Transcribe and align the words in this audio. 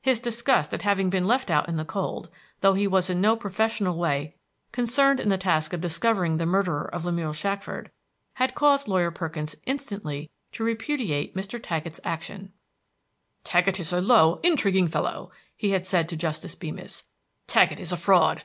His 0.00 0.20
disgust 0.20 0.72
at 0.72 0.80
having 0.80 1.10
been 1.10 1.26
left 1.26 1.50
out 1.50 1.68
in 1.68 1.76
the 1.76 1.84
cold, 1.84 2.30
though 2.60 2.72
he 2.72 2.86
was 2.86 3.10
in 3.10 3.20
no 3.20 3.36
professional 3.36 3.98
way 3.98 4.34
concerned 4.72 5.20
in 5.20 5.28
the 5.28 5.36
task 5.36 5.74
of 5.74 5.82
discovering 5.82 6.38
the 6.38 6.46
murderer 6.46 6.88
of 6.94 7.04
Lemuel 7.04 7.34
Shackford, 7.34 7.90
had 8.36 8.54
caused 8.54 8.88
Lawyer 8.88 9.10
Perkins 9.10 9.54
instantly 9.66 10.30
to 10.52 10.64
repudiate 10.64 11.36
Mr. 11.36 11.60
Taggett's 11.62 12.00
action. 12.04 12.54
"Taggett 13.44 13.78
is 13.78 13.92
a 13.92 14.00
low, 14.00 14.40
intriguing 14.42 14.88
fellow," 14.88 15.30
he 15.54 15.72
had 15.72 15.84
said 15.84 16.08
to 16.08 16.16
Justice 16.16 16.54
Beemis; 16.54 17.02
"Taggett 17.46 17.78
is 17.78 17.92
a 17.92 17.98
fraud." 17.98 18.44